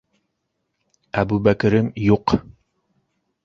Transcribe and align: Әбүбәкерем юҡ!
Әбүбәкерем 1.23 1.93
юҡ! 2.09 2.39